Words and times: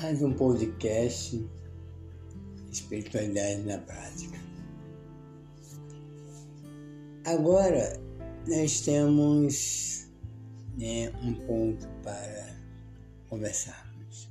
mais 0.00 0.22
um 0.22 0.32
podcast 0.32 1.44
Espiritualidade 2.70 3.62
na 3.62 3.78
Prática. 3.78 4.38
Agora 7.24 8.00
nós 8.46 8.80
temos 8.82 10.08
né, 10.76 11.10
um 11.20 11.34
ponto 11.34 11.88
para 12.04 12.56
conversarmos. 13.28 14.30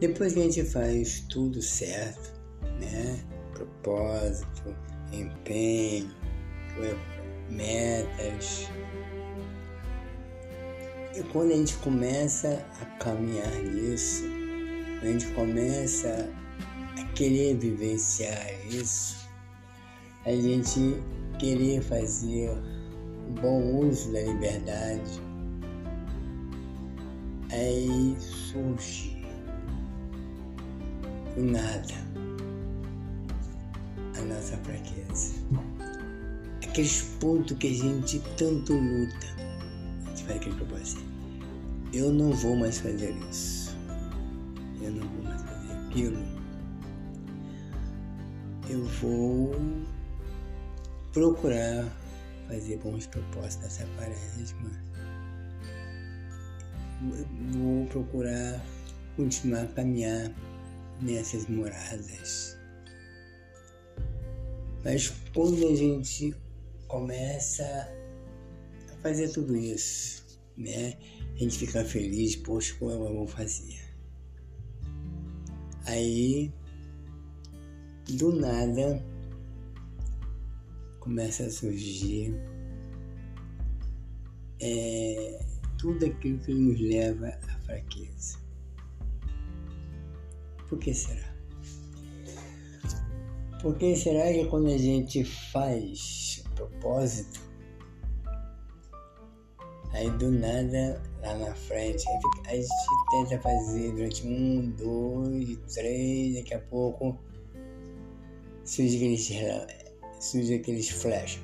Depois 0.00 0.32
que 0.32 0.40
a 0.40 0.42
gente 0.42 0.64
faz 0.64 1.20
tudo 1.28 1.62
certo, 1.62 2.34
né? 2.80 3.24
Propósito, 3.54 4.76
empenho, 5.12 6.10
metas, 7.48 8.68
e 11.16 11.22
quando 11.32 11.52
a 11.52 11.56
gente 11.56 11.76
começa 11.78 12.62
a 12.80 12.84
caminhar 13.02 13.54
nisso, 13.62 14.24
a 15.00 15.06
gente 15.06 15.26
começa 15.28 16.28
a 16.98 17.04
querer 17.14 17.56
vivenciar 17.56 18.46
isso, 18.68 19.26
a 20.26 20.32
gente 20.32 21.00
querer 21.38 21.80
fazer 21.80 22.50
um 22.50 23.32
bom 23.40 23.86
uso 23.86 24.12
da 24.12 24.20
liberdade, 24.20 25.22
aí 27.50 28.14
surge 28.20 29.16
do 31.34 31.44
nada 31.44 31.94
a 34.18 34.20
nossa 34.22 34.56
fraqueza. 34.58 35.34
Aqueles 36.62 37.00
pontos 37.20 37.56
que 37.56 37.68
a 37.68 37.74
gente 37.74 38.20
tanto 38.36 38.74
luta. 38.74 39.45
Faz 40.24 40.36
aquele 40.36 40.56
propósito 40.56 41.16
eu 41.92 42.12
não 42.12 42.32
vou 42.32 42.56
mais 42.56 42.78
fazer 42.78 43.14
isso. 43.30 43.74
Eu 44.82 44.90
não 44.92 45.08
vou 45.08 45.22
mais 45.22 45.42
fazer 45.42 45.72
aquilo. 45.86 46.18
Eu 48.68 48.84
vou 49.00 49.54
procurar 51.12 51.90
fazer 52.48 52.76
bons 52.78 53.06
propósitos 53.06 53.62
nessa 53.62 53.86
quaresma. 53.96 54.70
Vou 57.52 57.86
procurar 57.86 58.62
continuar 59.16 59.62
a 59.62 59.68
caminhar 59.68 60.30
nessas 61.00 61.46
moradas. 61.46 62.58
Mas 64.84 65.12
quando 65.32 65.66
a 65.66 65.74
gente 65.74 66.34
começa 66.88 67.88
fazer 69.06 69.28
tudo 69.28 69.56
isso, 69.56 70.40
né? 70.56 70.98
a 71.36 71.38
gente 71.38 71.58
fica 71.58 71.84
feliz, 71.84 72.34
poxa, 72.34 72.74
como 72.76 72.90
eu 72.90 73.14
vou 73.14 73.26
fazer? 73.28 73.78
Aí, 75.84 76.52
do 78.08 78.32
nada, 78.34 79.00
começa 80.98 81.44
a 81.44 81.50
surgir 81.50 82.34
é, 84.60 85.40
tudo 85.78 86.04
aquilo 86.04 86.40
que 86.40 86.52
nos 86.52 86.80
leva 86.80 87.28
à 87.28 87.58
fraqueza. 87.60 88.40
Por 90.68 90.80
que 90.80 90.92
será? 90.92 91.32
Por 93.62 93.78
que 93.78 93.94
será 93.94 94.32
que 94.32 94.46
quando 94.46 94.66
a 94.66 94.78
gente 94.78 95.22
faz 95.52 96.42
propósito, 96.56 97.46
Aí 99.96 100.10
do 100.10 100.30
nada, 100.30 101.00
lá 101.22 101.38
na 101.38 101.54
frente, 101.54 102.04
a 102.46 102.54
gente 102.54 102.68
tenta 103.10 103.40
fazer 103.40 103.92
durante 103.92 104.26
um, 104.26 104.70
dois, 104.72 105.58
três, 105.74 106.34
daqui 106.34 106.52
a 106.52 106.60
pouco 106.60 107.18
surge 108.66 108.96
aqueles, 108.96 109.30
surge 110.20 110.54
aqueles 110.54 110.90
flash. 110.90 111.40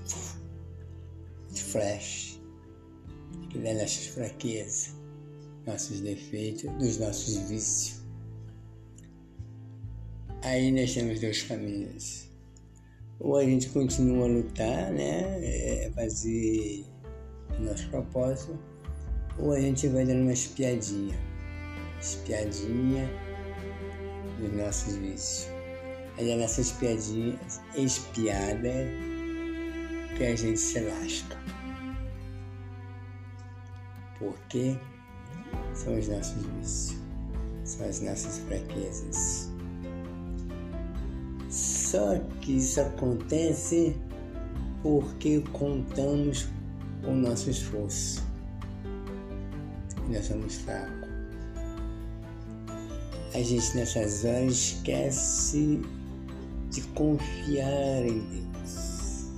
Flash. 1.54 2.41
Que 3.48 3.66
é 3.66 3.72
nossas 3.72 4.06
fraquezas, 4.08 4.94
nossos 5.66 6.00
defeitos, 6.00 6.70
dos 6.72 6.98
nossos 6.98 7.36
vícios. 7.48 8.02
Aí 10.42 10.70
nós 10.70 10.92
temos 10.92 11.20
dois 11.20 11.42
caminhos. 11.42 12.28
Ou 13.18 13.36
a 13.36 13.44
gente 13.44 13.70
continua 13.70 14.26
a 14.26 14.28
lutar, 14.28 14.92
né? 14.92 15.38
É 15.42 15.91
fazer 15.94 16.84
nosso 17.60 17.88
propósito, 17.88 18.58
ou 19.38 19.52
a 19.52 19.60
gente 19.60 19.88
vai 19.88 20.04
dando 20.04 20.22
uma 20.22 20.32
espiadinha, 20.32 21.14
espiadinha 22.00 23.08
dos 24.38 24.52
nossos 24.52 24.94
vícios. 24.96 25.48
Aí 26.18 26.30
é 26.30 26.36
nessa 26.36 26.60
espiadinha, 26.60 27.38
espiada, 27.74 28.70
que 30.16 30.24
a 30.24 30.36
gente 30.36 30.60
se 30.60 30.80
lasca. 30.80 31.36
Porque 34.18 34.76
são 35.74 35.98
os 35.98 36.08
nossos 36.08 36.42
vícios, 36.42 36.98
são 37.64 37.88
as 37.88 38.00
nossas 38.00 38.38
fraquezas. 38.41 39.50
Só 41.48 42.18
que 42.41 42.56
isso 42.56 42.80
acontece 42.80 43.96
porque 44.82 45.42
contamos 45.52 46.48
o 47.04 47.12
nosso 47.12 47.50
esforço. 47.50 48.22
Nós 50.08 50.26
somos 50.26 50.56
fracos. 50.56 51.08
A 53.34 53.42
gente 53.42 53.76
nessas 53.76 54.24
horas 54.24 54.52
esquece 54.52 55.80
de 56.70 56.82
confiar 56.94 58.04
em 58.04 58.20
Deus. 58.20 59.30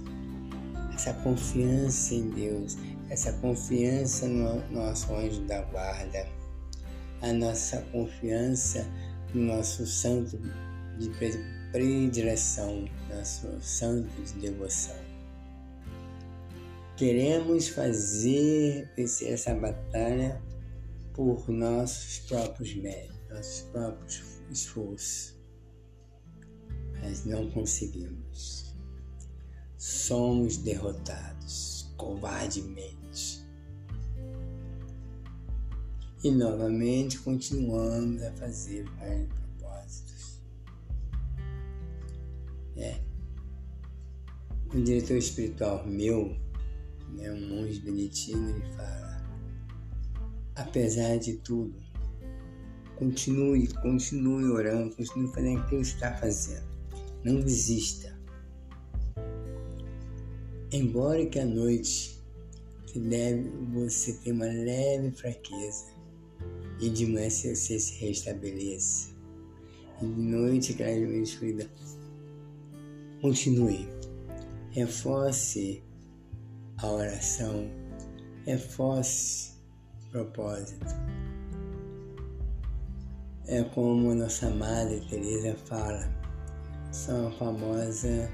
Essa 0.94 1.12
confiança 1.14 2.14
em 2.14 2.30
Deus, 2.30 2.76
essa 3.08 3.32
confiança 3.34 4.26
no 4.26 4.60
nosso 4.70 5.14
anjo 5.14 5.40
da 5.42 5.62
guarda, 5.62 6.26
a 7.22 7.32
nossa 7.32 7.82
confiança 7.92 8.86
no 9.32 9.42
nosso 9.42 9.86
santo 9.86 10.40
de 10.98 11.10
predileção, 11.70 12.88
nosso 13.14 13.48
santo 13.60 14.08
de 14.22 14.32
devoção. 14.40 15.03
Queremos 16.96 17.68
fazer 17.68 18.88
vencer 18.96 19.32
essa 19.32 19.52
batalha 19.52 20.40
por 21.12 21.48
nossos 21.48 22.20
próprios 22.20 22.72
méritos, 22.76 23.28
nossos 23.28 23.60
próprios 23.62 24.22
esforços. 24.48 25.36
Mas 27.02 27.24
não 27.24 27.50
conseguimos. 27.50 28.76
Somos 29.76 30.56
derrotados 30.58 31.92
covardemente. 31.96 33.44
E 36.22 36.30
novamente 36.30 37.18
continuamos 37.18 38.22
a 38.22 38.32
fazer 38.34 38.84
vários 39.00 39.28
propósitos. 39.28 40.40
É. 42.76 43.00
O 44.72 44.80
diretor 44.80 45.16
espiritual 45.16 45.84
meu 45.86 46.43
né, 47.12 47.30
um 47.32 47.48
monge 47.48 47.80
beneditino, 47.80 48.50
ele 48.50 48.62
fala: 48.74 49.24
apesar 50.54 51.18
de 51.18 51.34
tudo, 51.38 51.74
continue, 52.96 53.68
continue 53.82 54.44
orando, 54.50 54.94
continue 54.94 55.32
fazendo 55.32 55.60
o 55.60 55.66
que 55.66 55.76
você 55.76 55.94
está 55.94 56.16
fazendo. 56.16 56.64
Não 57.24 57.40
desista. 57.40 58.14
Embora 60.70 61.24
que 61.26 61.38
à 61.38 61.46
noite 61.46 62.20
que 62.86 62.98
deve, 62.98 63.48
você 63.72 64.12
tenha 64.14 64.34
uma 64.34 64.46
leve 64.46 65.10
fraqueza 65.12 65.86
e 66.80 66.90
de 66.90 67.06
manhã 67.06 67.30
você, 67.30 67.54
você 67.54 67.78
se 67.78 67.94
restabeleça. 68.04 69.14
E 70.02 70.06
de 70.06 70.20
noite 70.20 70.72
aquela 70.72 70.90
escuridão. 70.90 71.68
Continue. 73.20 73.88
Reforce 74.70 75.82
a 76.78 76.86
oração 76.86 77.70
reforce 78.46 79.52
o 80.06 80.10
propósito. 80.10 80.86
É 83.46 83.62
como 83.74 84.14
nossa 84.14 84.50
Madre 84.50 85.00
Teresa 85.08 85.54
fala, 85.66 86.10
são 86.90 87.28
a 87.28 87.30
famosa 87.32 88.30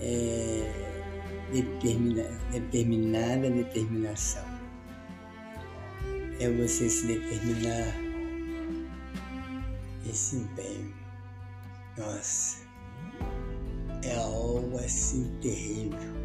é, 0.00 0.72
determina, 1.52 2.24
determinada 2.50 3.50
determinação. 3.50 4.44
É 6.40 6.50
você 6.50 6.88
se 6.88 7.06
determinar 7.06 7.94
esse 10.08 10.36
empenho. 10.36 10.94
Nossa, 11.96 12.58
é 14.02 14.16
algo 14.16 14.78
assim 14.78 15.36
terrível 15.40 16.17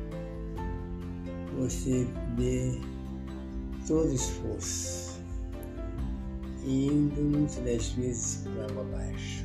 você 1.60 2.08
dê 2.36 2.80
todo 3.88 4.14
esforço. 4.14 5.22
indo 6.66 7.22
muitas 7.22 7.56
das 7.58 7.90
vezes 7.90 8.38
por 8.44 8.52
água 8.64 8.82
abaixo. 8.84 9.44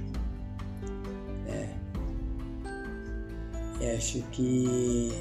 Eu 3.80 3.96
acho 3.96 4.22
que 4.32 5.12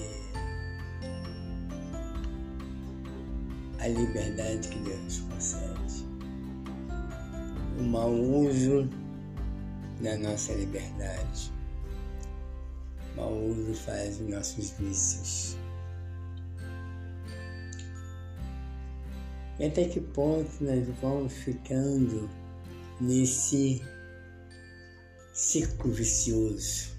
a 3.80 3.88
liberdade 3.88 4.68
que 4.68 4.80
Deus 4.80 5.00
nos 5.04 5.20
concede, 5.20 6.06
o 7.80 7.84
mau 7.84 8.12
uso 8.12 8.90
da 10.02 10.18
nossa 10.18 10.54
liberdade, 10.54 11.52
o 13.14 13.18
mau 13.18 13.34
uso 13.34 13.76
faz 13.76 14.20
os 14.20 14.28
nossos 14.28 14.72
vícios. 14.72 15.57
E 19.60 19.66
até 19.66 19.86
que 19.86 20.00
ponto 20.00 20.64
nós 20.64 20.88
vamos 21.02 21.34
ficando 21.34 22.30
nesse 23.02 23.82
ciclo 25.34 25.92
vicioso, 25.92 26.96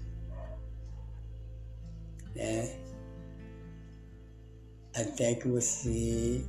né? 2.35 2.77
Até 4.93 5.35
que 5.35 5.47
você 5.47 6.43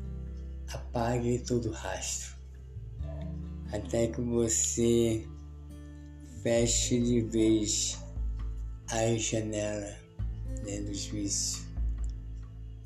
apague 0.72 1.38
todo 1.40 1.68
o 1.68 1.72
rastro, 1.72 2.34
até 3.72 4.08
que 4.08 4.20
você 4.20 5.24
feche 6.42 7.00
de 7.00 7.20
vez 7.20 7.98
a 8.88 9.16
janela 9.16 9.96
né, 10.64 10.80
dos 10.80 11.62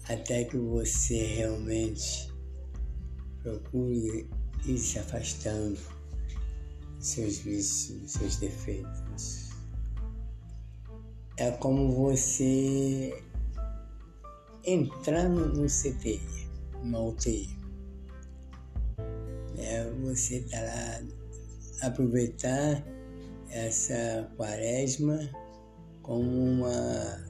até 0.09 0.45
que 0.45 0.57
você 0.57 1.17
realmente 1.37 2.34
Procure 3.45 4.27
ir 4.65 4.79
se 4.79 4.99
afastando 4.99 5.79
dos 6.97 7.07
seus 7.07 7.39
vícios, 7.39 8.01
dos 8.01 8.13
seus 8.13 8.37
defeitos. 8.39 9.51
É 11.37 11.51
como 11.51 11.93
você 11.93 13.23
entrar 14.65 15.29
no 15.29 15.67
CTI, 15.67 16.49
numa 16.83 17.01
UTI. 17.01 17.51
É 19.59 19.91
você 20.01 20.41
tá 20.51 20.61
lá, 20.63 21.87
aproveitar 21.87 22.83
essa 23.51 24.33
quaresma 24.37 25.19
como 26.03 26.29
uma 26.29 27.25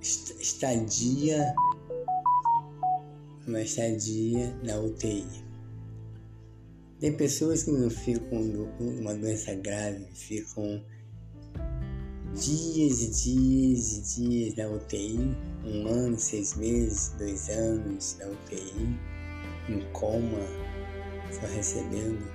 estadia 0.00 1.54
uma 3.46 3.62
estadia 3.62 4.52
na 4.62 4.78
UTI. 4.78 5.24
Tem 6.98 7.12
pessoas 7.12 7.62
que 7.62 7.70
não 7.70 7.88
ficam 7.88 8.66
com 8.78 8.84
uma 8.84 9.14
doença 9.14 9.54
grave, 9.54 10.04
ficam 10.12 10.82
dias 12.34 13.02
e 13.02 13.10
dias 13.10 13.92
e 13.92 14.20
dias 14.20 14.56
na 14.56 14.68
UTI, 14.68 15.36
um 15.64 15.86
ano, 15.86 16.18
seis 16.18 16.56
meses, 16.56 17.14
dois 17.18 17.48
anos 17.50 18.16
na 18.18 18.26
UTI, 18.26 18.98
em 19.68 19.80
coma, 19.92 20.40
só 21.30 21.46
recebendo 21.46 22.26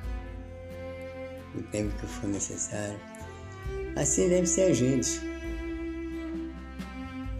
o 1.55 1.61
tempo 1.71 1.93
que 1.97 2.07
for 2.07 2.29
necessário. 2.29 2.99
Assim 3.95 4.29
deve 4.29 4.47
ser 4.47 4.63
a 4.63 4.73
gente. 4.73 5.19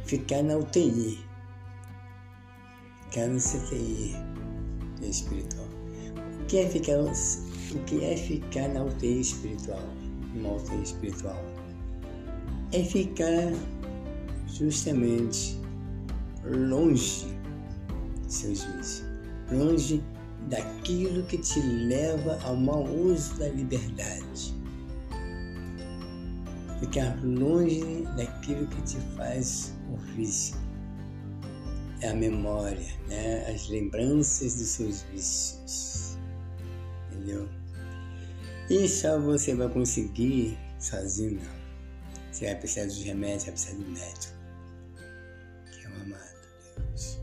Ficar 0.05 0.43
na 0.43 0.57
UTI 0.57 1.30
CTI 3.11 4.15
espiritual. 5.01 5.67
O 6.41 6.45
que 6.45 6.59
é 6.59 6.69
ficar, 6.69 6.99
o 6.99 7.79
que 7.85 8.03
é 8.03 8.15
ficar 8.15 8.69
na 8.69 8.83
UTI 8.83 9.19
espiritual? 9.19 9.83
Uma 10.33 10.53
UTI 10.53 10.81
espiritual? 10.81 11.43
É 12.71 12.83
ficar 12.83 13.51
justamente 14.47 15.59
longe 16.45 17.27
de 18.25 18.33
seus 18.33 18.63
vícios, 18.63 19.03
longe 19.51 20.01
daquilo 20.49 21.23
que 21.23 21.37
te 21.37 21.59
leva 21.59 22.39
ao 22.43 22.55
mau 22.55 22.85
uso 22.85 23.37
da 23.37 23.49
liberdade. 23.49 24.55
Ficar 26.79 27.19
longe 27.23 28.07
daquilo 28.15 28.65
que 28.67 28.81
te 28.83 28.97
faz 29.15 29.73
o 29.93 29.97
vício 30.15 30.60
é 32.01 32.09
a 32.09 32.15
memória, 32.15 32.85
né? 33.07 33.45
as 33.47 33.67
lembranças 33.69 34.55
dos 34.55 34.67
seus 34.67 35.01
vícios. 35.03 36.17
Entendeu? 37.11 37.47
E 38.69 38.87
só 38.87 39.19
você 39.19 39.53
vai 39.53 39.69
conseguir 39.69 40.57
sozinho, 40.79 41.41
não. 41.41 41.61
Você 42.31 42.45
vai 42.45 42.55
precisar 42.55 42.85
dos 42.85 43.03
remédios, 43.03 43.43
vai 43.43 43.53
precisar 43.53 43.77
do 43.77 43.91
médico, 43.91 44.33
que 45.71 45.85
é 45.85 45.89
o 45.89 45.93
amado 46.01 46.31
Deus. 46.77 47.19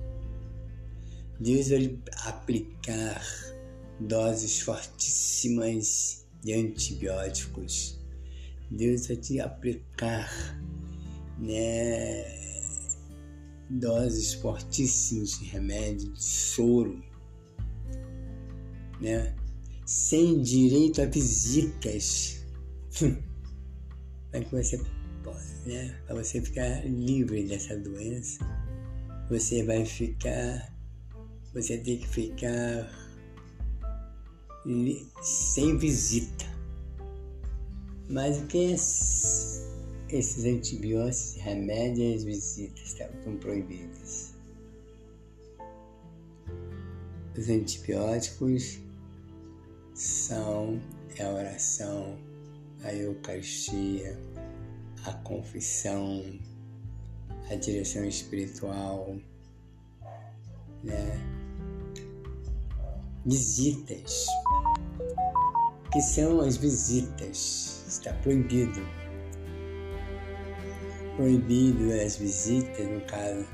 Deus 1.41 1.69
vai 1.69 1.99
aplicar 2.27 3.23
doses 3.99 4.61
fortíssimas 4.61 6.27
de 6.43 6.53
antibióticos. 6.53 7.99
Deus 8.71 9.07
vai 9.07 9.17
te 9.17 9.41
aplicar 9.41 10.31
né, 11.39 12.38
doses 13.71 14.35
fortíssimas 14.35 15.39
de 15.39 15.45
remédio, 15.47 16.13
de 16.13 16.23
soro, 16.23 17.03
né? 19.01 19.35
sem 19.89 20.43
direito 20.43 21.01
a 21.01 21.07
visitas. 21.07 22.45
Para 24.31 24.45
que 24.45 24.55
você 24.55 24.79
pode, 25.25 25.39
né? 25.65 25.99
Para 26.07 26.17
você 26.17 26.43
ficar 26.43 26.85
livre 26.85 27.45
dessa 27.45 27.75
doença, 27.79 28.39
você 29.31 29.63
vai 29.63 29.87
ficar, 29.87 30.71
você 31.55 31.79
tem 31.79 31.97
que 31.97 32.07
ficar 32.07 32.87
sem 35.23 35.79
visita. 35.79 36.45
Mas 38.11 38.39
o 38.39 38.47
que 38.47 38.73
é 38.73 38.77
esses 40.11 40.45
antibióticos, 40.45 41.37
remédios 41.37 42.23
e 42.23 42.27
visitas 42.27 42.83
estão 42.83 43.37
proibidos. 43.39 44.33
Os 47.37 47.49
antibióticos 47.49 48.79
são 49.95 50.81
a 51.21 51.29
oração, 51.29 52.19
a 52.83 52.95
Eucaristia, 52.95 54.19
a 55.05 55.13
confissão, 55.13 56.39
a 57.51 57.55
direção 57.55 58.05
espiritual, 58.05 59.17
né? 60.83 61.21
Visitas. 63.27 64.27
que 65.93 66.01
são 66.01 66.41
as 66.41 66.57
visitas? 66.57 67.85
Está 67.89 68.13
proibido 68.15 68.81
proibido 71.19 71.93
as 71.93 72.17
visitas, 72.17 72.89
no 72.89 73.01
caso, 73.01 73.45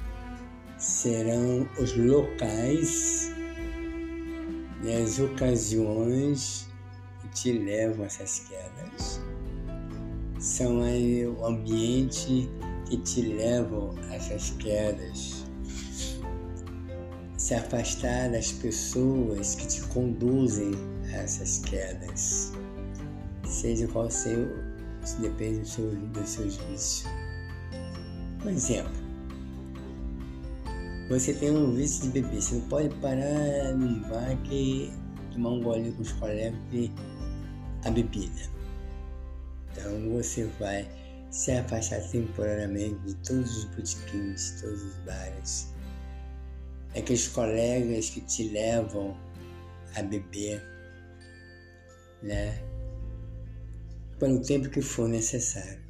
serão 0.76 1.66
os 1.80 1.97
locais 1.97 3.33
e 4.83 4.92
as 4.92 5.18
ocasiões 5.18 6.68
que 7.23 7.28
te 7.28 7.52
levam 7.52 8.02
a 8.02 8.06
essas 8.06 8.40
quedas. 8.40 9.21
São 10.38 10.80
o 10.80 11.47
ambiente 11.47 12.50
que 12.85 12.99
te 12.99 13.23
levam 13.23 13.94
a 14.11 14.16
essas 14.16 14.50
quedas. 14.50 15.47
Se 17.38 17.54
afastar 17.54 18.30
das 18.30 18.52
pessoas 18.52 19.54
que 19.54 19.66
te 19.66 19.80
conduzem 19.88 20.73
a 21.14 21.16
essas 21.16 21.61
quedas. 21.61 22.52
Seja 23.49 23.88
qual 23.88 24.11
seja, 24.11 24.50
depende 25.18 25.61
do 25.61 25.66
seu, 25.66 25.90
dos 25.90 26.28
seus 26.28 26.56
vícios. 26.56 27.23
Um 28.44 28.50
exemplo. 28.50 28.92
Você 31.08 31.32
tem 31.32 31.50
um 31.50 31.74
vício 31.74 32.02
de 32.04 32.20
beber, 32.20 32.42
você 32.42 32.54
não 32.56 32.68
pode 32.68 32.94
parar 32.96 33.72
num 33.74 34.02
bar 34.02 34.36
que 34.44 34.92
tomar 35.32 35.50
um 35.50 35.62
gole 35.62 35.92
com 35.92 36.02
os 36.02 36.12
colegas 36.12 36.58
e 36.72 36.90
a 37.84 37.90
bebida. 37.90 38.42
Então 39.72 40.10
você 40.10 40.44
vai 40.58 40.88
se 41.30 41.52
afastar 41.52 42.00
temporariamente 42.10 42.96
de 43.06 43.14
todos 43.16 43.56
os 43.58 43.64
botiquins, 43.64 44.54
de 44.54 44.62
todos 44.62 44.82
os 44.82 44.96
bares. 45.04 45.74
Aqueles 46.96 47.28
colegas 47.28 48.10
que 48.10 48.20
te 48.20 48.48
levam 48.50 49.16
a 49.96 50.02
beber, 50.02 50.62
né? 52.22 52.62
Pelo 54.18 54.40
tempo 54.40 54.68
que 54.68 54.80
for 54.80 55.08
necessário. 55.08 55.83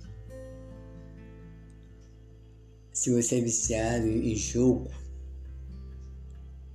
Se 2.94 3.10
você 3.10 3.38
é 3.38 3.40
viciado 3.40 4.06
em 4.06 4.36
jogo, 4.36 4.88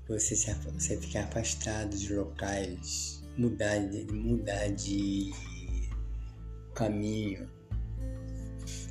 você, 0.06 0.36
se, 0.36 0.54
você 0.54 0.98
fica 0.98 1.24
afastado 1.24 1.98
de 1.98 2.14
locais 2.14 3.24
mudar, 3.38 3.80
mudar 4.12 4.68
de 4.68 5.32
caminho. 6.76 7.50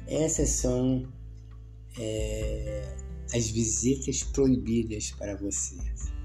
Essas 0.06 0.48
são 0.48 1.06
é, 1.98 2.96
as 3.34 3.50
visitas 3.50 4.22
proibidas 4.22 5.10
para 5.10 5.36
você. 5.36 5.76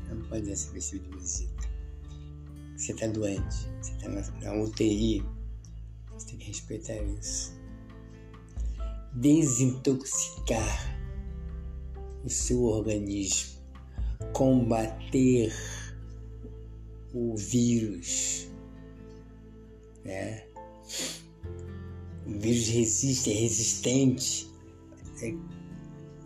Não 0.07 0.21
pode 0.29 0.49
receber 0.49 0.77
esse 0.77 0.99
de 0.99 1.17
visita. 1.17 1.69
Você 2.77 2.93
está 2.93 3.07
doente, 3.07 3.67
você 3.81 3.91
está 3.91 4.07
na, 4.07 4.21
na 4.39 4.63
UTI, 4.63 5.21
você 6.13 6.27
tem 6.27 6.37
que 6.37 6.45
respeitar 6.45 6.95
isso. 7.19 7.61
Desintoxicar 9.15 10.93
o 12.23 12.29
seu 12.29 12.63
organismo, 12.63 13.61
combater 14.31 15.53
o 17.13 17.35
vírus, 17.35 18.47
né? 20.03 20.43
O 22.25 22.39
vírus 22.39 22.67
resiste, 22.69 23.31
é 23.31 23.33
resistente. 23.33 24.49
É, 25.21 25.31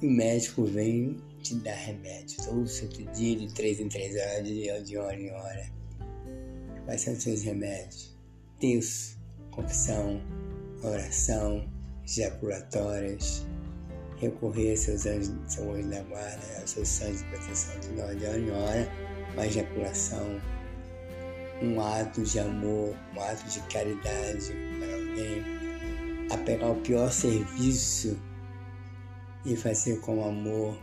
o 0.02 0.10
médico 0.10 0.64
vem 0.64 1.18
te 1.42 1.56
dar 1.56 1.76
remédio 1.76 2.38
todo 2.46 2.68
santo 2.68 3.04
dia, 3.14 3.36
de 3.36 3.54
três 3.54 3.80
em 3.80 3.90
três 3.90 4.16
horas, 4.16 4.48
de, 4.48 4.84
de 4.84 4.98
hora 4.98 5.20
em 5.20 5.32
hora. 5.32 5.72
Quais 6.86 7.02
são 7.02 7.14
os 7.14 7.24
seus 7.24 7.42
remédios? 7.42 8.16
Deus, 8.60 9.18
confissão, 9.52 10.22
oração, 10.84 11.68
ejaculatórias, 12.08 13.46
recorrer 14.18 14.72
aos 14.72 14.80
seus 14.80 15.06
anjos, 15.06 15.30
da 15.30 16.02
guarda, 16.04 16.60
aos 16.62 16.70
seus 16.70 16.88
santos 16.88 17.20
de 17.20 17.26
proteção 17.26 17.80
de 17.80 18.26
hora 18.26 18.40
em 18.40 18.52
hora, 18.52 18.92
uma 19.34 19.46
ejaculação, 19.46 20.42
um 21.62 21.82
ato 21.82 22.22
de 22.22 22.40
amor, 22.40 22.96
um 23.16 23.22
ato 23.22 23.46
de 23.50 23.60
caridade 23.62 24.54
para 24.80 24.94
alguém, 24.96 25.44
a 26.32 26.38
pegar 26.38 26.70
o 26.72 26.76
pior 26.76 27.12
serviço 27.12 28.18
e 29.46 29.56
fazer 29.56 30.00
com 30.00 30.24
amor. 30.24 30.78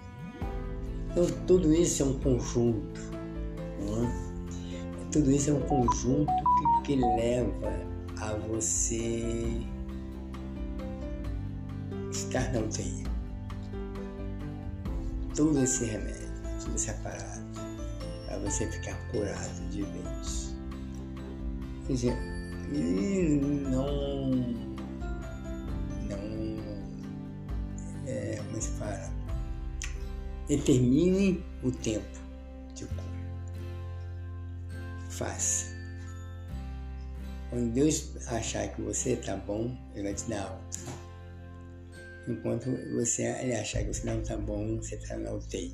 Então, 1.11 1.27
tudo 1.47 1.73
isso 1.73 2.03
é 2.03 2.07
um 2.07 2.19
conjunto. 2.19 3.01
É? 3.81 5.11
Tudo 5.13 5.31
isso 5.31 5.51
é 5.51 5.53
um 5.53 5.61
conjunto 5.61 6.33
que, 6.83 6.95
que 6.95 6.97
leva 6.97 7.73
a 8.21 8.35
você 8.49 9.65
estar 12.35 12.53
na 12.53 12.59
UTI. 12.59 13.05
Todo 15.37 15.63
esse 15.63 15.85
remédio, 15.85 16.29
todo 16.65 16.75
esse 16.75 16.91
aparato, 16.91 17.61
para 18.27 18.39
você 18.39 18.71
ficar 18.71 18.97
curado 19.11 19.71
de 19.71 19.83
vez. 19.83 20.55
Quer 21.87 21.93
dizer, 21.93 22.17
e 22.73 23.41
não. 23.71 24.31
Não. 26.09 26.65
É, 28.07 28.41
como 28.47 28.61
se 28.61 28.71
fala? 28.71 29.13
Determine 30.49 31.43
o 31.63 31.71
tempo 31.71 32.19
de 32.75 32.85
cura. 32.87 33.03
Faça. 35.09 35.73
Quando 37.51 37.73
Deus 37.73 38.11
achar 38.27 38.67
que 38.69 38.83
você 38.83 39.11
está 39.11 39.37
bom, 39.37 39.77
Ele 39.95 40.05
vai 40.05 40.15
te 40.15 40.29
dar 40.29 40.43
alta. 40.43 40.74
Enquanto 42.27 42.71
você 42.95 43.27
achar 43.27 43.83
que 43.83 43.93
você 43.93 44.07
não 44.07 44.21
está 44.21 44.37
bom, 44.37 44.77
você 44.77 44.97
está 44.97 45.17
na 45.17 45.33
UTI. 45.33 45.73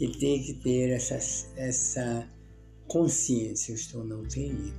E 0.00 0.08
tem 0.18 0.42
que 0.42 0.54
ter 0.54 0.90
essa, 0.90 1.16
essa 1.56 2.28
consciência, 2.88 3.72
eu 3.72 3.76
estou 3.76 4.04
na 4.04 4.16
UTI 4.16 4.72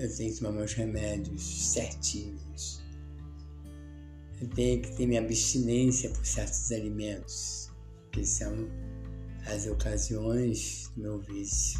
eu 0.00 0.16
tenho 0.16 0.32
que 0.32 0.38
tomar 0.38 0.52
meus 0.52 0.72
remédios 0.72 1.42
certinhos. 1.72 2.82
Eu 4.40 4.48
tenho 4.48 4.80
que 4.80 4.96
ter 4.96 5.06
minha 5.06 5.20
abstinência 5.20 6.08
por 6.10 6.24
certos 6.24 6.72
alimentos, 6.72 7.70
que 8.10 8.24
são 8.24 8.68
as 9.46 9.66
ocasiões 9.66 10.90
do 10.96 11.02
meu 11.02 11.18
vício. 11.20 11.78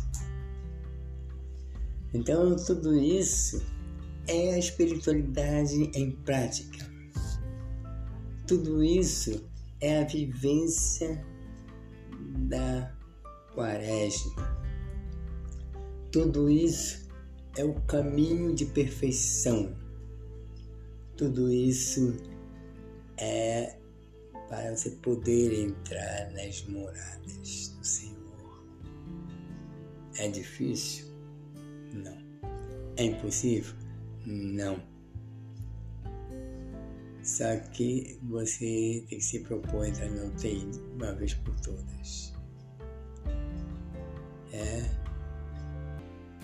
Então, 2.12 2.56
tudo 2.56 2.94
isso 2.98 3.64
é 4.30 4.54
a 4.54 4.58
espiritualidade 4.58 5.90
em 5.92 6.12
prática. 6.12 6.88
Tudo 8.46 8.82
isso 8.82 9.44
é 9.80 10.00
a 10.00 10.04
vivência 10.04 11.24
da 12.48 12.94
quaresma. 13.54 14.60
Tudo 16.12 16.48
isso 16.48 17.08
é 17.56 17.64
o 17.64 17.74
caminho 17.82 18.54
de 18.54 18.66
perfeição. 18.66 19.76
Tudo 21.16 21.52
isso 21.52 22.16
é 23.16 23.76
para 24.48 24.74
você 24.74 24.90
poder 24.90 25.52
entrar 25.52 26.30
nas 26.32 26.64
moradas 26.66 27.68
do 27.68 27.84
Senhor. 27.84 28.64
É 30.18 30.28
difícil? 30.28 31.06
Não. 31.92 32.18
É 32.96 33.04
impossível? 33.04 33.79
Não. 34.26 34.82
Só 37.22 37.56
que 37.72 38.18
você 38.22 39.04
tem 39.08 39.18
que 39.18 39.24
se 39.24 39.40
propor 39.40 39.86
entrar 39.86 40.10
no 40.10 40.28
UTI 40.28 40.70
uma 40.94 41.12
vez 41.14 41.34
por 41.34 41.58
todas. 41.60 42.32
É 44.52 45.00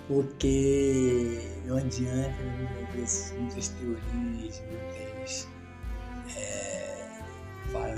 porque 0.09 1.41
não 1.67 1.79
adianta 1.79 2.37
muitas, 2.93 3.35
muitas 3.39 3.69
teorias, 3.69 4.63
muitas 4.71 5.49
é, 6.37 7.23
falar. 7.73 7.97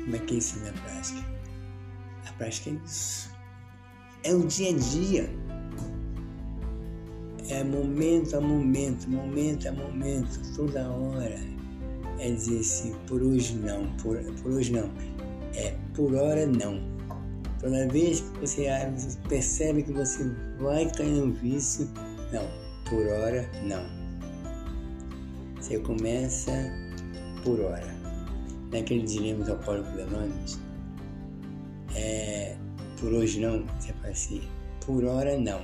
Como 0.00 0.16
é 0.16 0.18
que 0.18 0.34
é 0.34 0.38
isso 0.38 0.58
na 0.60 0.72
prática? 0.72 1.24
A 2.26 2.32
prática 2.32 2.70
é 2.70 2.72
isso. 2.84 3.30
É 4.24 4.34
o 4.34 4.46
dia 4.46 4.70
a 4.70 4.78
dia. 4.78 5.30
É 7.48 7.64
momento 7.64 8.36
a 8.36 8.40
momento, 8.40 9.10
momento 9.10 9.68
a 9.68 9.72
momento, 9.72 10.40
toda 10.56 10.88
hora. 10.88 11.40
É 12.18 12.30
dizer 12.30 12.60
assim, 12.60 12.94
por 13.08 13.22
hoje 13.22 13.56
não, 13.56 13.86
por, 13.96 14.16
por 14.42 14.52
hoje 14.52 14.72
não. 14.72 14.90
É 15.54 15.74
por 15.94 16.14
hora 16.14 16.46
não 16.46 16.92
Toda 17.62 17.86
vez 17.86 18.20
que 18.20 18.40
você 18.40 18.66
percebe 19.28 19.84
que 19.84 19.92
você 19.92 20.24
vai 20.58 20.90
cair 20.90 21.12
no 21.12 21.32
vício, 21.32 21.88
não, 22.32 22.44
por 22.90 23.06
hora 23.06 23.48
não. 23.62 23.84
Você 25.54 25.78
começa 25.78 26.50
por 27.44 27.60
hora. 27.60 27.86
Naquele 28.72 29.04
dilema 29.04 29.44
do 29.44 29.52
Apólico 29.52 29.88
Anônimos, 29.90 30.58
é, 31.94 32.56
por 32.98 33.12
hoje 33.12 33.38
não, 33.38 33.64
você 33.78 33.92
faz 33.92 34.10
assim, 34.10 34.42
por 34.84 35.04
hora 35.04 35.38
não. 35.38 35.60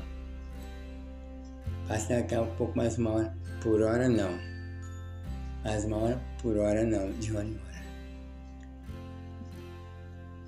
Passa 1.88 2.16
daqui 2.16 2.34
a 2.34 2.42
um 2.42 2.56
pouco 2.56 2.76
mais 2.76 2.98
uma 2.98 3.12
hora, 3.12 3.36
por 3.62 3.80
hora 3.80 4.08
não. 4.08 4.38
Mais 5.64 5.84
uma 5.86 5.96
hora, 5.96 6.20
por 6.42 6.56
hora 6.58 6.84
não, 6.84 7.10
de 7.12 7.34
hora 7.34 7.46
em 7.46 7.56
hora. 7.56 7.84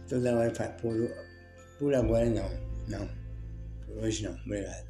Toda 0.07 0.37
hora 0.37 0.55
faz 0.55 0.71
por 0.81 0.95
por 1.79 1.95
agora 1.95 2.29
não, 2.29 2.51
não. 2.89 3.09
Por 3.87 4.05
hoje 4.05 4.23
não, 4.23 4.35
obrigado. 4.45 4.87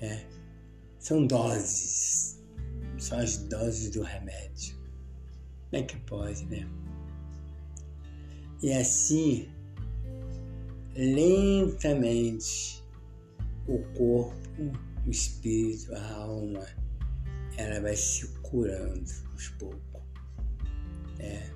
É. 0.00 0.26
São 0.98 1.24
doses. 1.24 2.42
São 2.98 3.20
as 3.20 3.36
doses 3.36 3.90
do 3.90 4.02
remédio. 4.02 4.74
Como 5.70 5.82
é 5.82 5.86
que 5.86 5.96
pode, 6.00 6.44
né? 6.46 6.68
E 8.60 8.72
assim, 8.72 9.48
lentamente, 10.96 12.83
o 13.66 13.78
corpo, 13.96 14.72
o 15.06 15.10
espírito, 15.10 15.94
a 15.94 16.14
alma, 16.14 16.66
ela 17.56 17.80
vai 17.80 17.96
se 17.96 18.26
curando 18.42 19.10
aos 19.32 19.48
poucos. 19.50 20.02
É. 21.18 21.50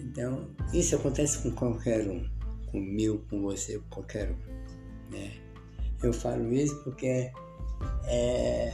Então, 0.00 0.50
isso 0.72 0.96
acontece 0.96 1.38
com 1.42 1.52
qualquer 1.52 2.08
um, 2.08 2.28
comigo, 2.66 3.24
com 3.30 3.42
você, 3.42 3.78
com 3.78 3.88
qualquer 3.88 4.30
um. 4.30 5.12
Né? 5.12 5.40
Eu 6.02 6.12
falo 6.12 6.52
isso 6.52 6.82
porque 6.82 7.30
é, 8.06 8.72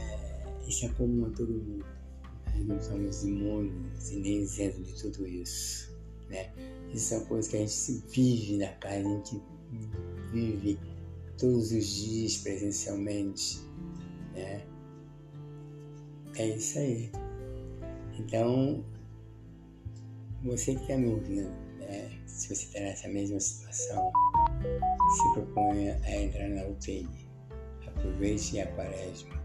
isso 0.67 0.85
é 0.85 0.89
comum 0.89 1.25
a 1.25 1.29
todo 1.29 1.51
mundo. 1.53 1.85
Nós 2.55 2.67
não 2.67 2.81
somos 2.81 3.23
imunes 3.23 4.11
e 4.11 4.15
nem 4.17 4.41
isentos 4.41 4.85
de 4.87 5.01
tudo 5.01 5.27
isso. 5.27 5.95
Né? 6.29 6.51
Isso 6.93 7.09
são 7.09 7.25
coisas 7.25 7.49
que 7.49 7.57
a 7.57 7.59
gente 7.59 8.03
vive 8.09 8.57
na 8.57 8.67
casa, 8.73 9.07
a 9.07 9.11
gente 9.11 9.41
vive 10.31 10.79
todos 11.39 11.71
os 11.71 11.87
dias 11.87 12.37
presencialmente. 12.37 13.61
Né? 14.33 14.61
É 16.35 16.47
isso 16.47 16.77
aí. 16.79 17.11
Então, 18.17 18.83
você 20.43 20.75
que 20.75 20.81
está 20.81 20.97
me 20.97 21.07
ouvindo, 21.07 21.49
né? 21.79 22.19
Se 22.27 22.53
você 22.53 22.65
está 22.65 22.79
nessa 22.79 23.07
mesma 23.07 23.39
situação, 23.39 24.11
se 25.09 25.33
proponha 25.33 25.99
a 26.03 26.15
entrar 26.15 26.49
na 26.49 26.65
UTI. 26.65 27.07
Aproveite 27.87 28.59
a 28.59 28.67
quaresma 28.75 29.38